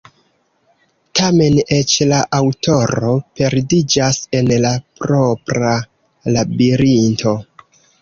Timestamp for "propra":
5.05-5.79